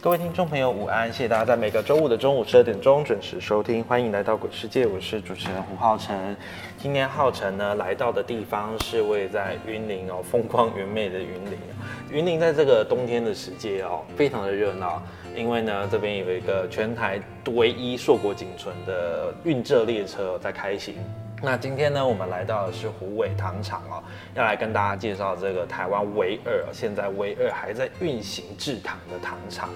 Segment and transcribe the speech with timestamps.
[0.00, 1.12] 各位听众朋友，午安！
[1.12, 6.36] 谢谢大家在每个周五的中午十二点钟准时收听，欢迎来到鬼世界，我是主持人胡浩辰。
[6.78, 11.58] 今天浩辰呢来到的地方是位在云林哦，风光明媚的云林。
[12.12, 15.02] 云林在这个冬天的时节哦，非常的热闹，
[15.34, 17.20] 因为呢这边有一个全台
[17.54, 20.94] 唯一硕果仅存的运蔗列车在开行。
[21.40, 24.02] 那今天呢，我们来到的是虎尾糖厂哦，
[24.34, 29.70] 要来跟大家介绍这个台湾唯二，现在唯二还在运行制糖的糖厂。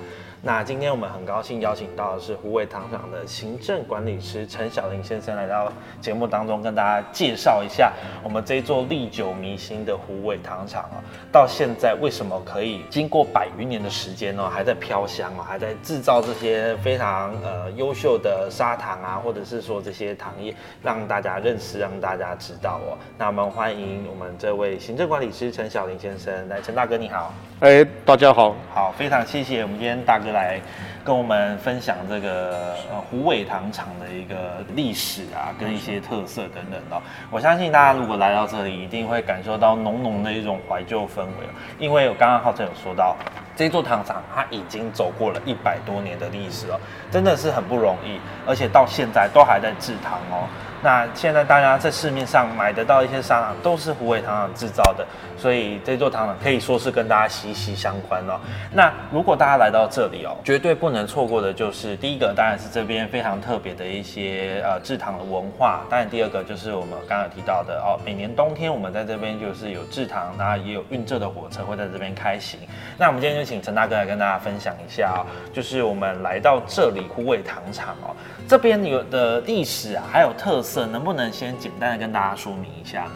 [0.44, 7.92] 那今天我们很高兴邀请到的是虎尾糖厂的行政管理师陈小林先生来到节目当中，跟大家介绍一下
[8.24, 10.98] 我们这座历久弥新的虎尾糖厂啊，
[11.30, 22.98] 到现在为什么可以经过百余年的时间呢，还在飘香哦，还在制造这些非常呃优秀的砂糖啊，或者是说这些糖业，让大家认识，让大家知道哦。
[23.16, 27.32] 那我们欢迎我们这位行政管理师陈小林先生，来，陈大哥你好。
[27.60, 30.60] 哎，大家好，好，非常谢谢我们今天大哥来
[31.04, 37.00] 跟我们分享这个呃虎尾糖厂的一个历史啊，跟一些特色等等的。
[37.30, 41.46] 我相信大家如果来到这里，一定会感受到浓浓的一种怀旧氛围
[41.78, 43.16] 因为我刚刚浩辰有说到，
[43.54, 50.48] 这座糖厂它已经走过了一百多年的历史了，真的是很不容易，而且到现在都还在制糖哦。
[50.82, 55.06] 那现在大家在市面上买得到一些砂糖，都是虎尾糖厂制造的，
[55.38, 58.40] 所以这座糖厂可以说是跟大家息息相关哦。
[58.72, 65.84] 那如果大家来到这里哦，绝对不能错过的就是第一个，当然是这边非常特别的一些呃制糖的文化。
[65.88, 72.58] 当然第二个就是我们刚刚提到的哦，每年冬天我们在这边就是有制糖，然后也有运蔗的火车会在这边开行。
[72.98, 75.22] 那我们今天就请陈大哥来跟大家分享一下哦，
[75.52, 78.10] 就是我们来到这里虎尾糖厂哦，
[78.48, 80.71] 这边有的历史啊，还有特色。
[80.86, 83.10] 能不能先简单的跟大家说明一下呢？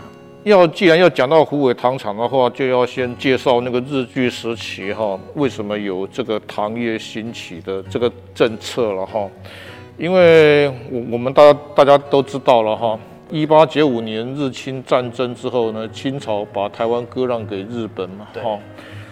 [0.45, 9.29] 要既然要讲到虎尾糖厂的话，就要先介绍那个日据时期哈，为什么有这个糖业兴起的这个政策了哈？
[9.99, 12.97] 因为我我们大家大家都知道了哈，
[13.29, 18.57] 一八九五年日清战争之后呢，清朝把台湾割让给日本嘛，哈，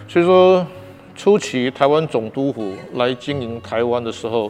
[0.07, 0.65] 所以说
[1.15, 4.49] 初期台湾总督府来经营台湾的时候，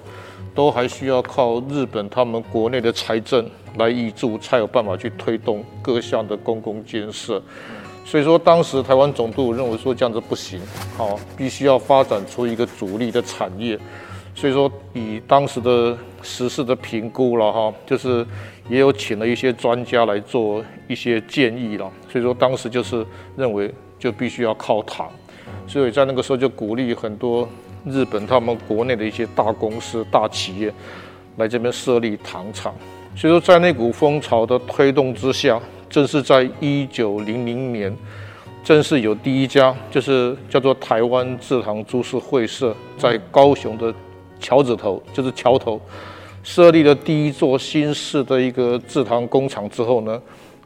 [0.54, 3.44] 都还需要靠日本他们国内的财政。
[3.78, 7.42] 来挹注才有办法去推动各项的公共建设，
[8.06, 10.62] 所以说当时台湾总督认为说这样子不行，
[10.98, 13.78] 好，必须要发展出一个主力的产业，
[14.34, 18.26] 所以说以当时的时事的评估了哈，就是
[18.70, 23.06] 也有请了一些专家来做一些建议了，所以说当时就是
[23.36, 25.12] 认为就必须要靠糖，
[25.68, 27.48] 所以在那个时候就鼓励很多
[27.86, 30.74] 日本他们国内的一些大公司大企业
[31.38, 32.74] 来这边设立糖厂。
[33.16, 35.60] 所以说，在那股风潮的推动之下，
[35.90, 37.96] 正是在一九零零年，
[38.62, 43.94] 正是有第一家，就是叫做台湾制糖株式会社，在高雄的
[44.40, 45.80] 桥子头，就是桥头，
[46.44, 50.22] 设立了第一座新式的一个制糖工厂之后呢，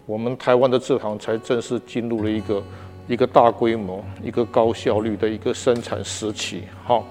[0.08, 2.64] 我们台湾的制糖才正式进入了一个
[3.08, 6.64] 一个大规模、一个高效率的一个生产时期。
[6.84, 7.06] 好。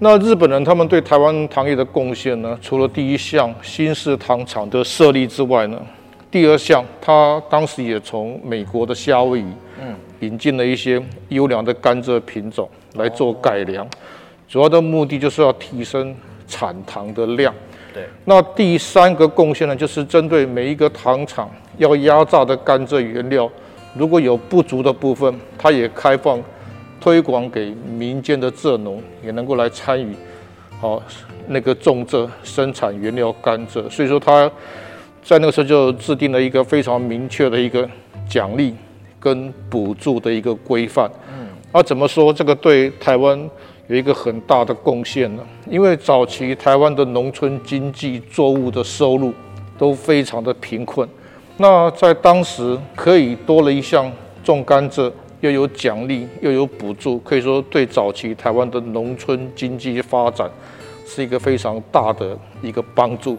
[0.00, 2.56] 那日本人他们对台湾糖业的贡献呢？
[2.62, 5.80] 除了第一项新式糖厂的设立之外呢，
[6.30, 9.46] 第二项他当时也从美国的夏威夷，
[9.80, 13.84] 嗯，引进了一些优良的甘蔗品种来做改良，
[14.48, 16.14] 主要的目的就是要提升
[16.46, 17.52] 产糖的量。
[17.92, 18.04] 对。
[18.24, 23.50] 那第三个贡献呢，就是针对每一个糖厂要压榨的甘蔗原料，
[23.94, 26.40] 如果有不足的部分，它也开放。
[27.00, 30.14] 推广给民间的蔗农也能够来参与，
[30.80, 31.02] 好
[31.46, 34.50] 那个种蔗生产原料甘蔗，所以说他
[35.22, 37.88] 在那个时候就制定了一个非常明确的一个
[38.28, 38.74] 奖励
[39.20, 41.10] 跟补助的一个规范。
[41.28, 43.38] 嗯，啊怎么说这个对台湾
[43.86, 45.42] 有一个很大的贡献呢？
[45.68, 49.32] 因为早期台湾的农村经济作物的收入
[49.78, 51.08] 都非常的贫困。
[51.56, 54.10] 那在当时可以多了一项
[54.44, 55.10] 种甘蔗，
[55.40, 60.50] 又有奖励，又有补助，可以说对早期台湾的农村经济发展
[61.06, 63.38] 是一个非常大的一个帮助。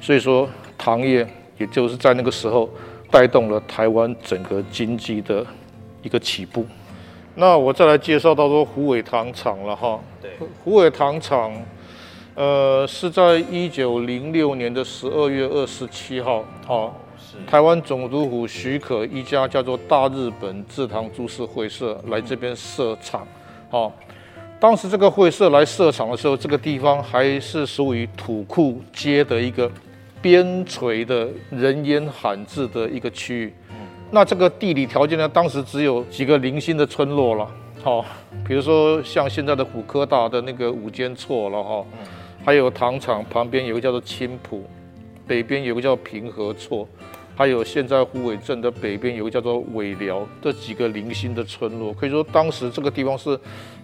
[0.00, 0.48] 所以说，
[0.78, 1.26] 糖业
[1.58, 2.70] 也就是在那个时候
[3.10, 5.44] 带动了台湾整个经济的
[6.02, 6.64] 一个起步。
[7.34, 10.00] 那我再来介绍到说虎尾糖厂了哈。
[10.20, 10.30] 对，
[10.64, 11.52] 虎尾糖厂，
[12.34, 17.09] 呃，是在一九零六年的十二月二十七号，哈，是
[17.46, 23.26] 台湾总督府许可一家叫做大日本制糖株式会社来这边设厂，
[23.70, 23.92] 哦，
[24.58, 29.70] 当时这个会社来设厂的时候，这个地方还是属于土库街的一个
[30.20, 33.52] 边陲的人烟罕至的一个区域。
[34.10, 37.48] 那这个地理条件呢，当时只有几个零星的村落了，
[37.82, 38.04] 好、
[38.46, 41.86] 比如说像现在的虎科大的那个五间厝了哈，
[42.44, 44.64] 还有糖厂旁边有个叫做青浦，
[45.26, 46.88] 北边有个叫平和错，
[47.40, 53.30] 还有现在虎尾镇的北边有个叫做尾寮，这几个零星的村落，可以说当时这个地方是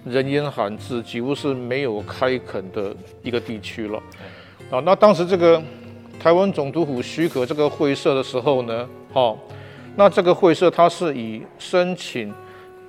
[0.05, 3.97] 人烟罕至，几乎是没有开垦的一个地区了。
[4.71, 5.63] 啊，那当时这个
[6.21, 9.39] 台湾总督府许可这个会社的时候呢，好、
[9.97, 12.31] 那这个会社它是以申请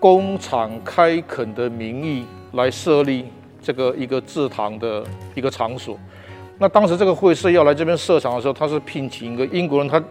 [0.02, 3.24] 工厂开垦的名义来设立
[3.62, 5.02] 这个一个制糖的
[5.34, 5.98] 一个场所。
[6.60, 10.04] 那当时这个会社要来这边设厂的时候，他是聘请一个英国人，他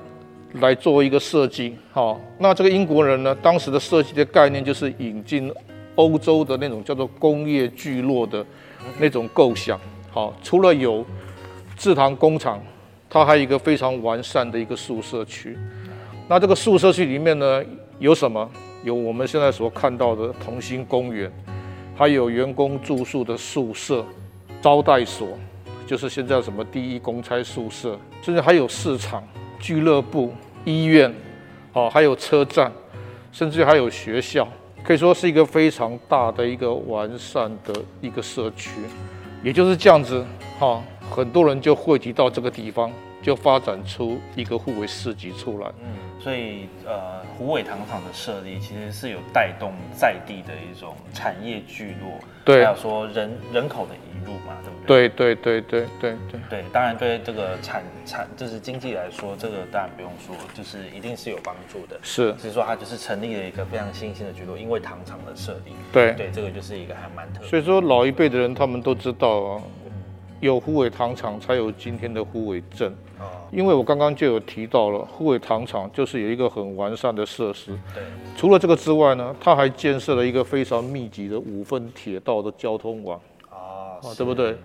[0.60, 1.76] 来做一个设计。
[1.92, 5.52] 好、那这个英国人呢，当时的设计的概念就是引进
[5.94, 8.44] 欧洲的那种叫做工业聚落的
[8.98, 9.78] 那种构想。
[10.10, 11.04] 好、除了有
[11.76, 12.62] 制糖工厂，
[13.08, 15.56] 它还有一个非常完善的一个宿舍区。
[16.28, 17.62] 那这个宿舍区里面呢，
[17.98, 18.50] 有什么？
[18.84, 21.32] 有我们现在所看到的同心公园，
[21.96, 24.04] 还有员工住宿的宿舍、
[24.60, 25.28] 招待所，
[25.86, 29.26] 就是现在什么第一公差宿舍，甚至还有市场、
[29.58, 30.32] 俱乐部、
[30.66, 31.10] 医院，
[31.72, 32.70] 哦，还有车站，
[33.30, 34.46] 甚至还有学校，
[34.82, 38.72] 可以说是一个非常大的一个完善的一个社区。
[39.44, 40.24] 也就是这样子，
[40.58, 42.90] 哈、很多人就汇集到这个地方，
[43.26, 45.66] 就发展出一个互为市集出来。
[45.82, 45.88] 嗯，
[46.20, 55.08] 所以呃，虎尾糖厂的设立其实是有带动在地的一种产业聚落，对还有说人人口的移入嘛，对不对？
[55.08, 61.98] 对对对对对对，对，当然对这个产产就是经济来说，这个当然不用说，就是一定是有帮助的。
[62.02, 66.12] 是，只是说它就是成立了一个非常新兴的聚落，因为糖厂的设立，对。
[66.12, 67.48] 对，这个就是一个还蛮特别。
[67.48, 69.62] 所以说老一辈的人他们都知道啊，
[70.46, 72.90] 有虎尾糖厂才有今天的虎尾镇。
[73.18, 77.72] 哦，因为我刚刚就有提到了，虎尾糖厂就是有一个很完善的设施。
[77.94, 78.02] 对，
[78.36, 83.20] 除了这个之外呢，它还建设了一个非常密集的五份铁道的交通网。
[83.50, 84.56] 哦，啊，对不对？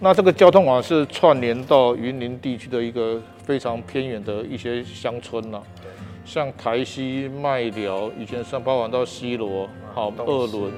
[0.00, 5.88] 那这个交通网是串联到云林地区的一个非常偏远的一些乡村呐、对
[6.26, 10.72] 像台西、麦寮，以前上包含到西罗，好二轮，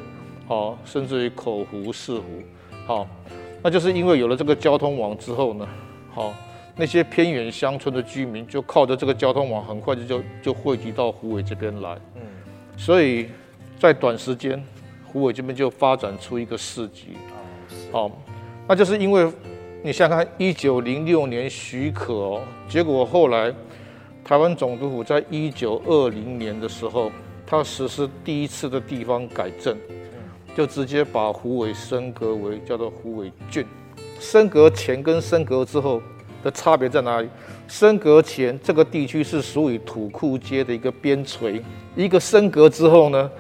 [0.47, 2.25] 好，甚至于口湖、四湖，
[2.87, 3.07] 好，
[3.67, 5.69] 那就是因为有了这个交通网之后呢，
[6.15, 6.33] 好，
[6.77, 12.23] 那些偏远乡村的居民就靠着这个交通网，很快就就就汇集到湖尾这边来，嗯，
[12.77, 13.27] 所以
[13.77, 14.65] 在短时间，
[15.05, 17.17] 湖尾这边就发展出一个市集，
[17.91, 18.09] 好，
[18.69, 19.29] 那就是因为
[19.83, 23.53] 你想想看，一九零六年许可哦，结果后来
[24.23, 27.11] 台湾总督府在一九二零年的时候，
[27.45, 29.77] 他实施第一次的地方改正，
[30.57, 33.63] 就直接把虎尾升格为叫做虎尾郡。
[34.19, 36.01] 升格前跟升格之后
[36.43, 37.29] 的差别在哪里？
[37.69, 41.61] 升格前这个地区是属于土库街的一个边陲，
[41.95, 43.31] 一个升格之后呢，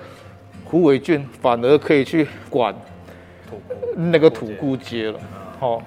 [0.67, 2.75] 虎尾郡反而可以去管
[3.95, 5.19] 那个土库街了。
[5.59, 5.83] 好、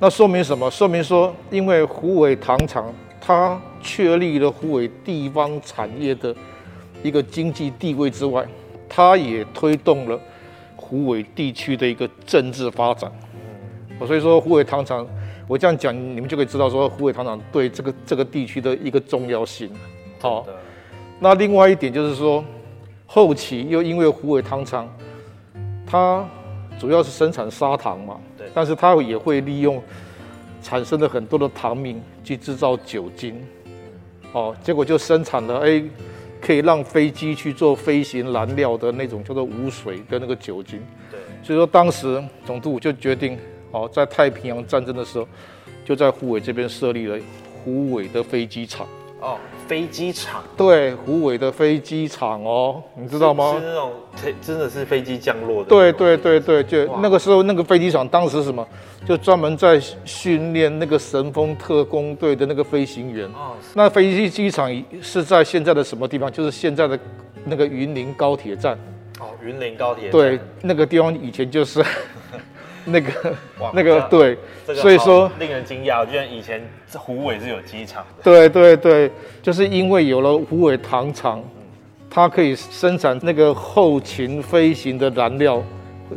[0.00, 0.68] 那说明什么？
[0.68, 6.34] 说明说，因为虎尾糖厂它确立了虎尾地方产业的
[7.00, 8.44] 一个经济地位之外，
[8.88, 10.18] 它也推动了
[10.94, 13.10] 虎尾地区的一个政治发展。
[13.98, 15.04] 哦所以说湖尾糖厂，
[15.48, 19.68] 我这样讲，你们就可以知道说湖尾糖厂对这个这个地区的一个重要性。
[20.20, 20.54] 好、的，
[21.18, 22.44] 那另外一点就是说，
[23.06, 24.88] 后期又因为湖尾糖厂，
[25.84, 26.24] 它
[26.78, 28.46] 主要是生产砂糖嘛，对。
[28.54, 29.82] 但是它也会利用
[30.62, 33.44] 产生了很多的糖蜜去制造酒精，
[34.32, 35.82] 哦，结果就生产了哎，
[36.44, 40.78] 可以让飞机去做飞行燃料的那种叫做无水的那个酒精。
[41.10, 43.38] 对，所以说当时总督就决定，
[43.70, 45.26] 哦，在太平洋战争的时候，
[45.86, 47.18] 就在虎尾这边设立了
[47.64, 48.86] 虎尾的飞机场。
[49.24, 53.66] 哦，飞机场对，虎尾的飞机场哦，你知道吗是？
[53.66, 55.68] 那种飞真的是飞机降落的。
[55.70, 58.66] 对对对对，就那个时候那个飞机场当时什么，
[59.06, 63.26] 就专门在训练那个神风特工队的那个飞行员。
[63.28, 66.30] 哦，那飞机机场是在现在的什么地方？
[66.30, 66.98] 就是现在的
[67.46, 68.78] 那个云林高铁站。
[69.20, 71.82] 哦，云林高铁站对，那个地方以前就是
[72.84, 73.34] 那个
[73.72, 74.38] 那个这对，
[74.74, 78.22] 所以说令人惊讶，居然以前这虎尾是有机场的。
[78.22, 79.10] 对对对，
[79.42, 81.42] 就是因为有了虎尾糖厂，
[82.10, 85.62] 它可以生产那个后勤飞行的燃料，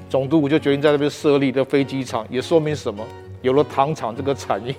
[0.10, 3.06] 总督府就决定在那边设立的飞机场，也说明什么？
[3.42, 4.76] 有了糖厂这个产业，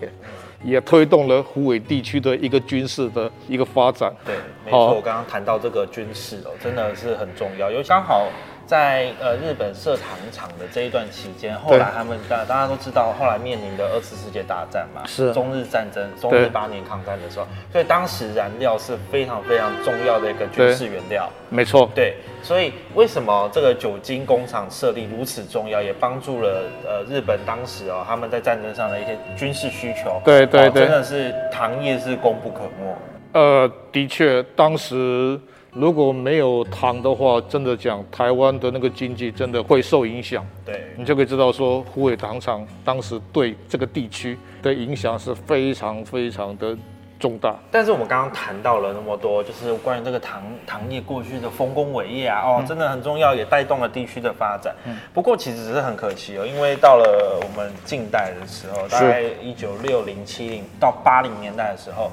[0.64, 4.12] 也推动了虎尾地区的一个军事的一个发展。
[4.26, 4.34] 对，
[4.66, 8.26] 没好错，我刚刚谈到这个军事哦，真的是很重要，尤其刚好
[8.68, 15.32] 在呃日本设糖厂的这一段期间，后来他们大大家都知道，后来面临的二次世界大战嘛，是。
[15.32, 21.30] 中日战争，中日八年抗战的时候，所以当时燃料是非常非常重要的一个军事原料。
[21.48, 30.10] 没错，对，所以为什么这个酒精工厂设立如此重要，也帮助了呃日本当时哦他们在战争上的一些军事需求。
[30.10, 30.82] 哦对对对。
[30.82, 32.94] 真的是糖业是功不可没。
[33.32, 35.40] 呃，的确，当时
[35.72, 40.44] 如果没有糖的话，真的讲台湾的那个经济真的会受影响。
[40.64, 46.76] 对，你就可以知道说，虎尾糖厂当时对这个地区的影响是非常非常的
[47.20, 47.54] 重大。
[47.70, 54.74] 但是我们刚刚谈到了那么多，就是关于这个糖糖业过去的丰功伟业啊，哦，真的很重要，也带动了地区的发展。
[55.12, 62.10] 不过其实只是很可惜哦，因为到了我们近代的时候，大概一九六零、七零到八零年代的时候。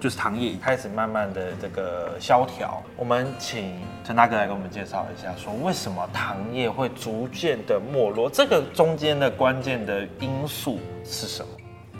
[0.00, 11.48] 就是糖业开始慢慢的这个萧条，我们请陈大哥来给我们介绍一下，说为什么糖业会逐渐的没落，这个中间的关键的因素是什么？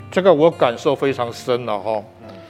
[0.09, 2.01] 这个我感受非常深了哈。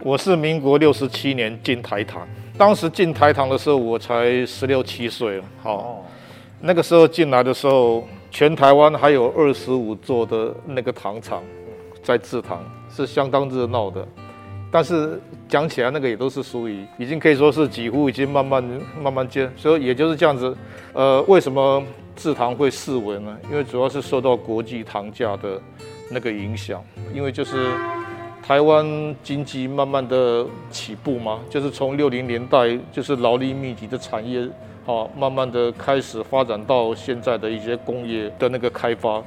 [0.01, 2.27] 我是民国六十七年进台糖，
[2.57, 5.43] 当时进台糖的时候我才十六七岁了。
[5.63, 5.97] 好，哦，
[6.61, 11.43] 那个时候进来的时候，全台湾还有二十五座的那个糖厂
[12.03, 14.07] 在制糖，是相当热闹的。
[14.71, 18.63] 但是讲起来，那个也都是属于已经可以说是几乎已经慢慢
[19.01, 20.55] 慢慢接，所以也就是这样子。
[20.93, 21.83] 呃，为什么
[22.15, 23.37] 制糖会式微呢？
[23.49, 25.59] 因为主要是受到国际糖价的
[26.11, 26.83] 那个影响，
[27.13, 27.71] 因为就是
[28.43, 34.47] 台湾经济慢慢的起步嘛，就是从六零年代就是劳力密集的产业，
[34.85, 39.23] 好、慢慢的开始发展到现在的一些工业的那个开发，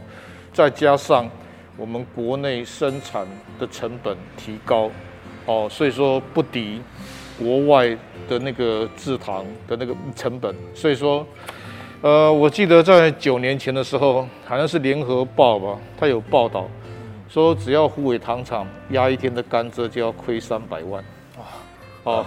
[0.52, 1.28] 再加上
[1.76, 3.26] 我们国内生产
[3.58, 4.90] 的成本提高，
[5.46, 6.80] 哦，所以说不敌
[7.38, 7.88] 国外
[8.28, 11.26] 的那个制糖的那个成本，所以说，
[12.00, 16.68] 呃，我记得在九年前的时候，好像是联合报吧，它有报道
[17.28, 21.04] 说，只要虎尾糖厂压一天的甘蔗就要亏三百万，
[22.04, 22.24] 哦，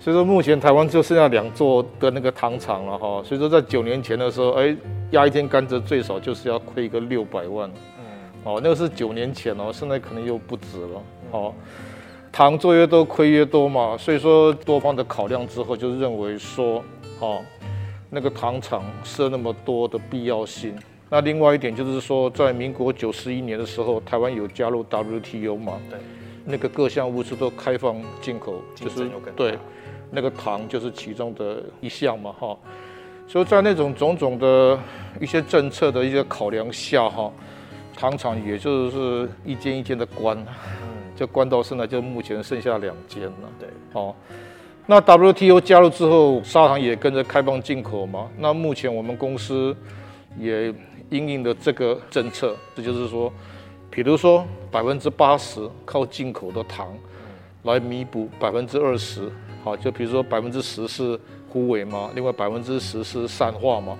[0.00, 4.76] 所以说目前台湾就剩下两座的那个糖厂了哈，所以说在九年前的时候，哎，
[5.12, 7.70] 压一天甘蔗最少就是要亏个六百万，
[8.42, 11.54] 哦，那个是九年前哦，现在可能又不止了，哦。
[12.36, 16.82] 糖做越多亏越多嘛，所以说多方的考量之后，就认为说，
[17.20, 17.40] 哦，
[18.10, 20.74] 那个糖厂设那么多的必要性。
[21.08, 25.96] 那另外一点就是说，在民国九十一年的时候，台湾有加入 WTO 嘛，对，
[26.44, 29.56] 那个各项物资都开放进口，就是对，
[30.10, 32.58] 那个糖就是其中的一项嘛，哈。
[33.28, 34.76] 所以在那种种种的
[35.20, 37.32] 一些政策的一些考量下，哈，
[37.96, 40.36] 糖厂也就是一间一间的关，
[41.14, 43.32] 就关到现在就目前剩下两间了。
[43.58, 44.14] 对，哦，
[44.86, 48.28] 那 WTO 加入之后，砂糖也跟着开放进口嘛。
[48.38, 49.74] 那目前我们公司
[50.38, 50.74] 也
[51.10, 53.32] 应应的这个政策，这就是说，
[53.90, 56.92] 比如说百分之八十靠进口的糖
[57.62, 59.30] 来弥补百分之二十，
[59.62, 61.18] 好，就比如说百分之十是
[61.50, 63.96] 枯萎嘛，另外百分之十是散化嘛。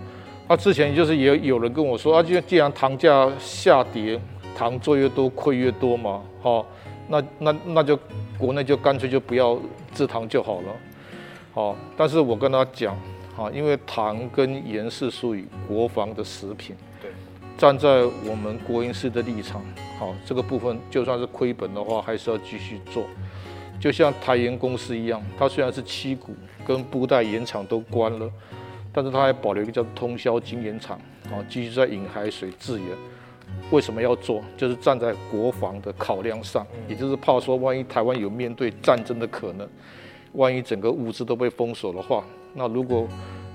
[0.47, 4.21] 那之前就是也有人跟我说啊，既既然糖价下跌，
[4.55, 6.67] 糖做越多亏越多嘛，好、
[7.09, 7.99] 那那那就
[8.39, 9.59] 国内就干脆就不要
[9.95, 10.73] 制糖就好了，
[11.53, 12.97] 好、但是我跟他讲，
[13.35, 17.11] 好、因为糖跟盐是属于国防的食品，对，
[17.57, 19.63] 站在我们国营市的立场，
[19.99, 23.05] 好、这个部分就算是亏本的话，还是要继续做。
[23.79, 26.35] 就像台盐公司一样，它虽然是七股
[26.67, 28.31] 跟布袋盐厂都关了，
[28.93, 32.89] 但是它还保留一个叫通宵精盐厂，啊，继续在引海水制盐。
[33.71, 34.43] 为什么要做？
[34.57, 39.69] 就是站在国防的考量上，也就是怕说，万一台湾有面对战争的可能，
[40.33, 43.09] 万一整个物资都被封锁的话，那如果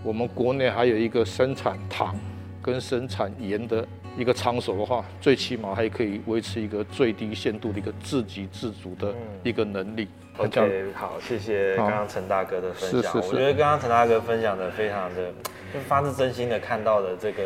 [0.03, 2.15] 我们国内还有一个生产糖
[2.61, 10.07] 跟生产盐的一个场所的话，最起码还可以维持一个最低限度的一个自给自足的一个能力。
[10.37, 13.01] OK，好，谢谢刚刚陈大哥的分享。
[13.01, 15.31] 是是是我觉得刚刚陈大哥分享的非常的，
[15.73, 17.43] 就发自真心的看到的这个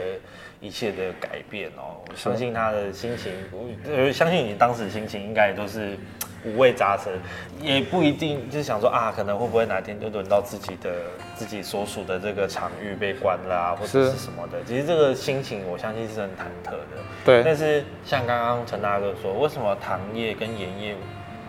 [0.63, 1.99] 一切的改变哦。
[2.09, 5.97] 我相信他的心情，我呃相信你当时心情应该也都是
[6.45, 7.13] 五味杂陈，
[7.61, 10.89] 也不一定就是想说啊，可能会不会哪天就轮到自己的
[11.35, 14.63] 自己所属的这个场域被关了啊，或者是是什么的。
[14.65, 17.03] 其实这个心情，我相信是很忐忑的。
[17.25, 20.95] 对但是像刚刚陈大哥说，为什么糖业跟盐业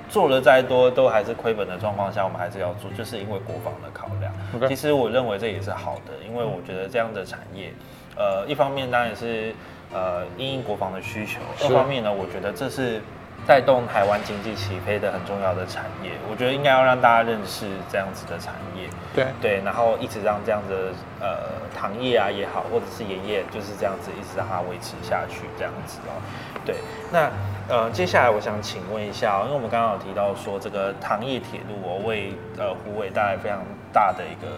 [0.09, 4.69] 做了再多都还是亏本的状况下，我们还是要做，就是因为国防的考量。
[4.69, 7.73] 其实我认为这也是好的，因为我觉得这样的产业，
[8.17, 9.55] 呃，一方面当然是
[9.93, 13.01] 呃因应国防的需求，是二方面呢，我觉得这是
[13.47, 16.11] 带动台湾经济起飞的很重要的产业。
[16.31, 18.89] 我觉得应该要让大家认识这样子的产业。
[19.15, 21.39] 对对，然后一直让这样的呃
[21.77, 26.19] 糖业啊也好，或者是盐业，就是这样子一直让它维持下去这样子哦。
[26.65, 26.77] 对，
[27.13, 27.31] 那
[27.69, 33.61] 呃接下来我想请问一下、哦，因为我们刚刚有提到说这个糖业铁路哦为呃湖尾带来非常
[33.93, 34.49] 大的一个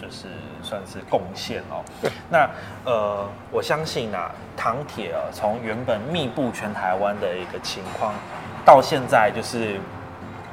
[0.00, 0.28] 就是
[0.62, 1.84] 算是贡献哦。
[2.30, 2.48] 那
[2.84, 8.14] 呃我相信啊糖铁啊从原本密布全台湾的一个情况，
[8.64, 9.78] 到现在就是。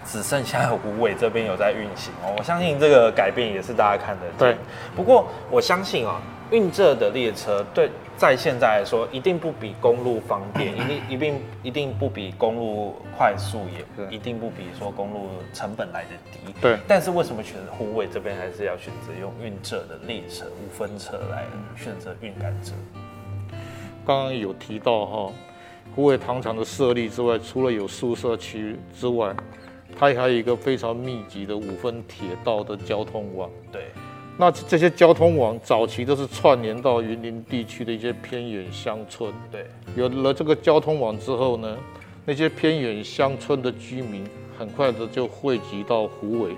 [0.10, 4.56] 只剩下五尾这边有在运行哦，我相信这个改变也是大家看得见。
[4.56, 4.58] 对，
[4.96, 16.54] 不过我相信啊，运这的列车对在现在来说，一定不比公路方便， 一定一定一定不比公路快速，也对一定不比说公路成本来的低。
[16.62, 22.72] 对但是为什么选择湖尾这边还是要选择用运这的列车五分车来选择运甘蔗？
[24.06, 25.32] 刚刚有提到哈，
[25.94, 29.36] 湖尾糖厂的设立之外，除了有宿舍区之外，
[30.00, 33.50] 它还有一个非常密集的五分铁道的交通网。
[33.72, 33.88] 对，
[34.40, 39.34] 那这些交通网早期都是串联到云林地区的一些偏远乡村。
[39.52, 39.66] 对，
[39.96, 41.76] 有了这个交通网之后呢，
[42.24, 44.24] 那些偏远乡村的居民
[44.58, 46.52] 很快的就汇集到湖尾，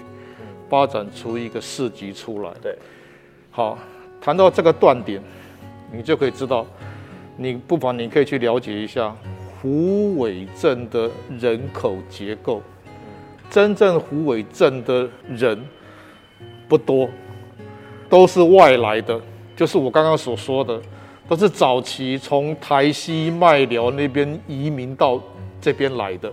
[0.68, 2.52] 发展出一个市集出来。
[2.62, 2.78] 对，
[3.50, 3.80] 好，
[4.20, 5.22] 谈到这个断点，
[5.90, 6.68] 你就可以知道，
[7.38, 9.16] 你不妨你可以去了解一下
[9.62, 11.10] 湖尾镇的
[11.40, 12.62] 人口结构。
[13.50, 15.66] 真正湖尾镇的人
[16.68, 17.10] 不多，
[18.10, 19.20] 都是外来的，
[19.56, 20.82] 就是我刚刚所说的，
[21.28, 25.22] 都是早期从台西麦寮那边移民到
[25.62, 26.32] 这边来的。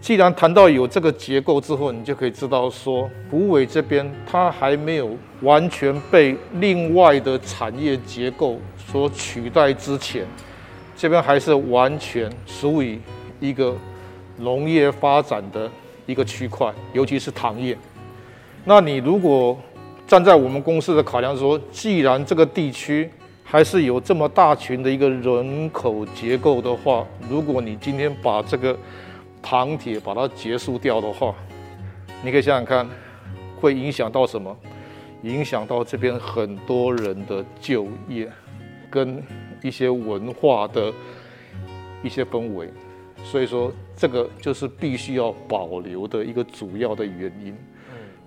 [0.00, 10.24] 既然谈到有这个结构之后，你就可以知道说，湖尾这边它还没有完全被另外的产业结构所取代之前，
[10.96, 12.98] 这边还是完全属于
[13.40, 13.76] 一个
[14.38, 15.70] 农业发展的
[16.06, 17.76] 一个区块，尤其是糖业。
[18.64, 19.58] 那你如果
[20.10, 23.08] 站在我们公司的考量说，既然这个地区
[23.44, 28.76] 还是有这么大群的一个人口结构的话，如果你今天把这个
[29.40, 31.32] 糖铁把它结束掉的话，
[32.24, 32.84] 你可以想想看，
[33.60, 34.56] 会影响到什么？
[35.22, 38.28] 影响到这边很多人的就业，
[38.90, 39.22] 跟
[39.62, 40.92] 一些文化的
[42.02, 42.68] 一些氛围。
[43.22, 47.56] 所以说，这个就是必须要保留的一个主要的原因。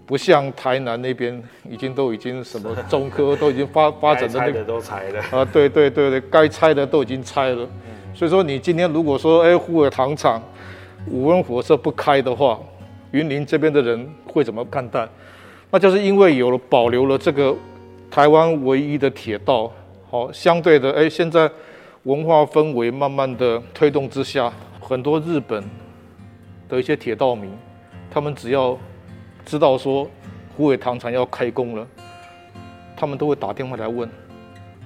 [0.06, 5.24] 不像台南那边已经都已经什么中科都已经发发展的那个该拆的都拆了。
[5.32, 7.68] 啊，对对对对，该拆的都已经拆了。
[8.14, 10.42] 所以说，你今天如果说，哎，护尔糖厂
[11.08, 12.60] 五温火车不开的话，
[13.12, 15.08] 云林这边的人会怎么看待？
[15.72, 17.56] 那就是因为有了保留了这个
[18.12, 19.72] 台湾唯一的铁道，
[20.10, 21.50] 好，相对的，哎，现在
[22.04, 25.64] 文化氛围慢慢的推动之下，很多日本
[26.70, 27.50] 的一些铁道迷，
[28.12, 28.78] 他们只要
[29.46, 30.10] 知道说
[30.56, 31.88] 虎尾糖厂要开工了，
[32.96, 34.10] 他们都会打电话来问，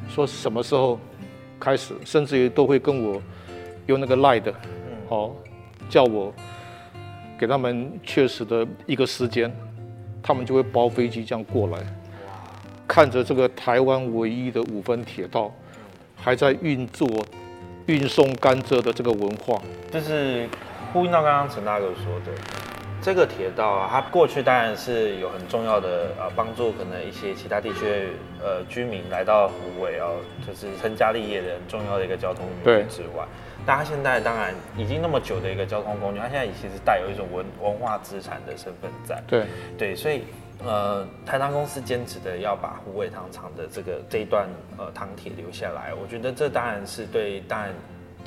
[0.10, 1.00] 说什么时候
[1.60, 3.22] 开始，甚至于都会跟我
[3.86, 4.54] 用那个赖的，
[5.10, 5.36] 好、
[5.90, 6.34] 叫我
[7.38, 9.52] 给他们确实的一个时间，
[10.24, 11.78] 他们就会包飞机这样过来，
[12.88, 15.52] 看着这个台湾唯一的五分铁道
[16.16, 17.08] 还在运作、
[17.86, 20.50] 运送甘蔗的这个文化，就是
[20.92, 22.32] 呼应到刚刚陈大哥说的，
[23.08, 27.96] 这个铁道啊，它过去当然是有很重要的呃帮助，可能一些其他地区的
[28.44, 33.24] 呃居民来到湖尾哦，就是成家立业的很重要的一个交通工对具之外，
[33.66, 39.24] 但它现在当然已经那么久的一个交通工具，它现在其实带有一种文文化资产的身份在。
[39.26, 39.46] 对。
[39.78, 40.24] 对，所以
[40.66, 47.74] 呃，台糖公司坚持的要把湖尾糖厂的这个这一段呃糖铁留下来，我觉得这当然是对，当然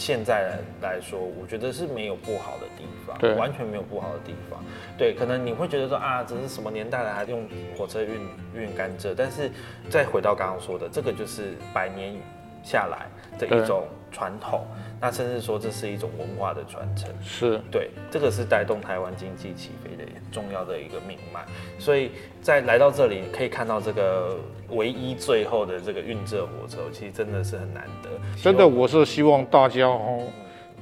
[0.01, 4.65] 现在来说，我觉得是没有不好的地方，对完全没有不好的地方。
[4.97, 8.21] 对，可能你会觉得说啊，这是什么年代了，还用火车运
[8.55, 9.15] 运甘蔗？
[9.15, 9.51] 但是
[9.91, 12.15] 再回到刚刚说的，这个就是百年
[12.63, 13.07] 下来
[13.39, 14.67] 的一种传统，
[15.01, 17.09] 那甚至说这是一种文化的传承。
[17.23, 21.45] 是对，这个是带动台湾经济起飞的重要的一个命脉。
[21.79, 22.11] 所以
[22.43, 24.37] 在来到这里，可以看到这个
[24.71, 28.11] 唯一最后的这个运浙火车，其实真的是很难得。
[28.37, 30.23] 真的，我是希望大家哦，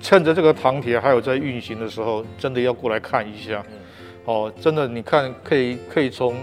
[0.01, 3.65] 趁着这个唐铁还有在运行的时候，真的要过来看一下。
[3.71, 3.79] 嗯
[4.25, 6.37] 哦，真的，你看可以可以从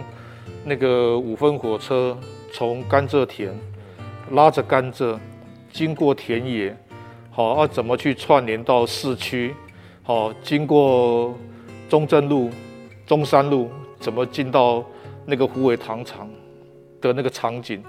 [0.64, 2.18] 那个五分火车
[2.52, 3.56] 从甘蔗田
[4.32, 5.18] 拉着甘蔗
[5.72, 6.76] 经过田野，
[7.30, 9.54] 好、要怎么去串联到市区？
[10.04, 11.36] 好、经过
[11.88, 12.50] 中正路、
[13.06, 14.84] 中山路，怎么进到
[15.26, 16.30] 那个虎尾糖厂
[17.02, 17.84] 的那个场景？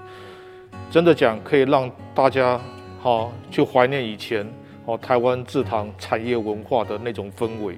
[0.91, 2.59] 真的讲可以让大家
[2.99, 4.47] 好、去怀念以前
[4.85, 7.77] 哦台湾制糖产业文化的那种氛围。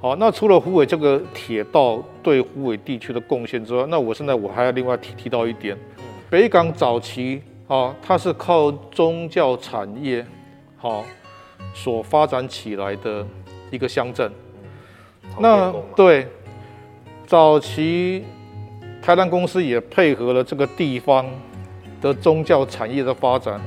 [0.00, 5.76] 好，那除了虎尾这个铁道对虎尾地区的贡献之外，那我现在我还要另外提提到一点，
[6.30, 10.26] 北港早期啊，它是靠宗教产业
[10.76, 11.04] 好、
[11.72, 13.24] 所发展起来的
[13.70, 14.28] 一个乡镇。
[15.38, 16.26] 那对，
[17.28, 18.24] 早期
[19.00, 21.24] 台南公司也配合了这个地方
[22.00, 23.60] 的宗教产业的发展，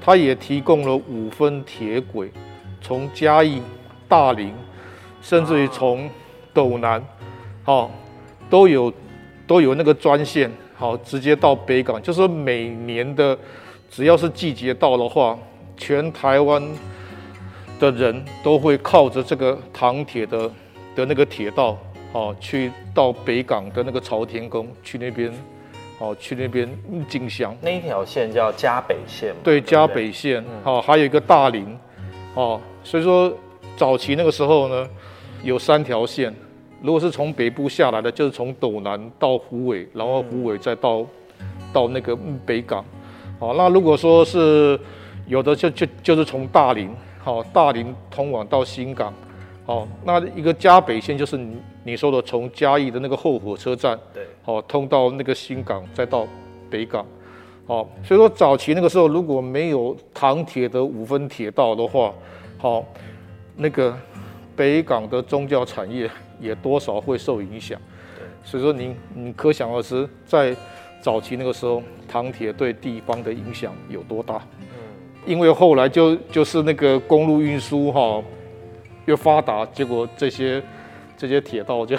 [0.00, 2.28] 它也提供了五分铁轨，
[2.80, 3.62] 从嘉义、
[4.08, 4.52] 大林，
[5.22, 6.10] 甚至于从
[6.52, 7.00] 斗南，
[7.62, 7.92] 好、
[8.50, 8.92] 都有
[9.46, 13.36] 都有那个专线，好、直接到北港，就是说每年的
[13.90, 15.38] 只要是季节到的话，
[15.74, 16.62] 全台湾
[17.80, 20.50] 的人都会靠着这个唐铁的
[20.94, 21.78] 的那个铁道，
[22.12, 25.32] 哦，去到北港的那个朝天宫去那边，
[25.98, 26.68] 哦，去那边
[27.08, 27.56] 进香。
[27.62, 31.74] 那一条线叫嘉北线嘛，对，嘉北线，哦，还有一个大林，
[32.34, 33.32] 哦，所以说
[33.78, 34.86] 早期那个时候呢，
[35.42, 36.34] 有三条线。
[36.82, 41.04] 如果是从北部下来的，就是从斗南到虎尾，然后虎尾再到
[41.72, 42.84] 到那个嗯北港。
[43.38, 44.78] 好，那如果说是
[45.26, 49.12] 有的就就就是从大林，好，大林通往到新港，
[49.64, 56.26] 好，那一个嘉北线就是你你说的从嘉义的那个后火车站，对，好，通到那个新港，再到
[56.70, 57.04] 北港，
[57.66, 62.12] 好，所以说早期那个时候如果没有唐铁的五分铁道的话，
[62.58, 62.84] 好，
[63.56, 63.94] 那个
[64.56, 67.78] 北港的宗教产业也多少会受影响。
[68.42, 70.56] 所以说您你可想而知，在
[71.00, 74.40] 早期那个时候，唐铁对地方的影响有多大。
[75.26, 78.22] 因为后来就就是那个公路运输哈
[79.06, 80.62] 越发达，结果这些
[81.16, 81.96] 这些铁道就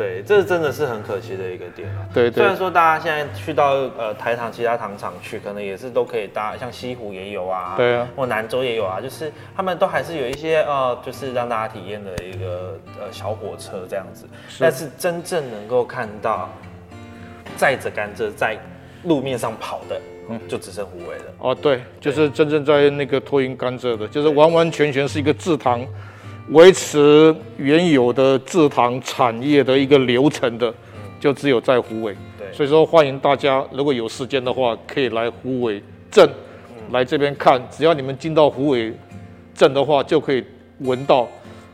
[0.00, 2.08] 对，这真的是很可惜的一个点啊。
[2.14, 14.26] 对对虽然说大家现在去到呃台糖其他糖厂去，可能也是都可以搭，像西湖也有啊，对啊，或南州也有啊，就是他们都还是有一些呃，就是让大家体验的一个呃小火车这样子。
[14.58, 16.48] 但是真正能够看到
[17.58, 18.56] 载着甘蔗在
[19.04, 21.24] 路面上跑的，嗯就只剩虎尾了。
[21.40, 25.86] 哦，对，就是真正在那个托运甘蔗的，就是完完全全是一个制糖
[26.50, 30.72] 维持原有的制糖产业的一个流程的，
[31.20, 32.12] 就只有在湖尾。
[32.36, 36.28] 对，所以说欢迎大家，如果有时间的话，可以来湖尾镇
[36.90, 37.62] 来这边看。
[37.70, 38.92] 只要你们进到湖尾
[39.54, 40.44] 镇的话，就可以
[40.80, 41.28] 闻到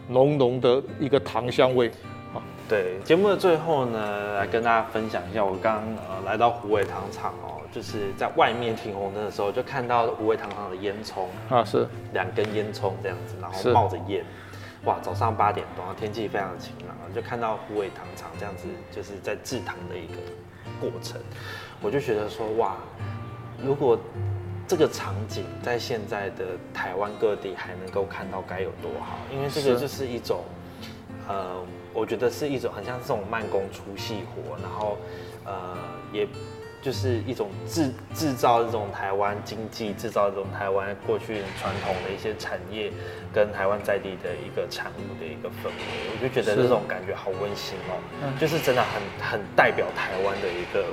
[0.09, 1.91] 浓浓的一个糖香味。
[2.69, 5.77] 对，节目的最后呢，来跟大家分享一下，我刚
[6.09, 14.25] 呃来到虎尾糖厂哦，就是在外面停红灯的时候，就看到虎尾糖厂的烟囱，啊，是两根烟囱这样子，然后冒着烟，
[14.85, 20.15] 哇，早上八点多，天气非常晴朗，就看到虎尾糖厂这样子，就是在制糖的一个
[20.81, 21.21] 过程，
[21.81, 22.77] 我就觉得说，哇，
[23.65, 23.99] 如果
[24.69, 29.17] 这个场景在现在的台湾各地还能够看到，该有多好！
[29.33, 30.45] 因为这个就是一种，
[31.27, 34.99] 呃，我觉得是一种很像这种慢工出细活，然后，
[35.45, 35.77] 呃，
[36.12, 36.27] 也
[36.87, 42.92] 就是一种制制造这种台湾经济，制造这种台湾过去传统的一些产业
[43.35, 45.72] 跟台湾在地的一个产物的一个氛围，
[46.14, 47.99] 我就觉得这种感觉好温馨哦，
[48.38, 50.87] 就是真的很很代表台湾的一个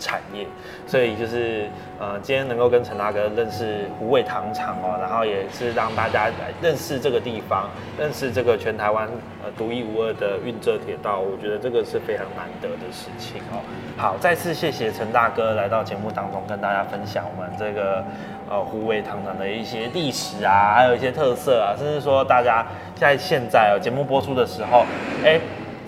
[0.00, 0.46] 产业，
[0.86, 1.68] 所以就是
[2.00, 9.06] 呃，今天能够跟陈大哥认识胡味糖厂哦，然后也是让大家来认识这个地方，认识这个全台湾
[9.44, 13.60] 呃独一无二的运浙铁道，我觉得这个是非常难得的事情哦。
[13.98, 18.02] 好，再次谢谢陈大哥来到节目当中跟大家分享我们这个
[18.48, 24.86] 呃虎尾糖厂的一些历史啊，还有一些特色啊，甚至说大家在现在哦节目播出的时候，
[25.24, 25.38] 哎。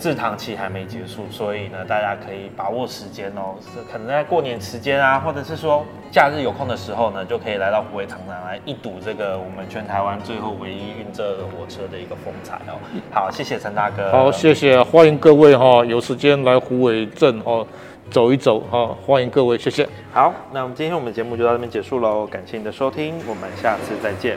[0.02, 12.74] 制糖期还没结束，所以呢，大家可以把握时间哦，是可能在过年时间啊，或者是说假日有空的时候呢，就可以来到虎尾糖厂来一睹这个我们全台湾最后唯一运这火车的一个风采哦。
[13.12, 14.10] 好，谢谢陈大哥。
[14.10, 17.64] 好，谢谢，欢迎各位哈、有时间来虎尾镇哦、
[18.10, 19.88] 走一走哈，欢迎各位，谢谢。
[20.12, 24.36] 好，那我们今天我们节目就到这边结束喽，感谢你的收听，我们下次再见。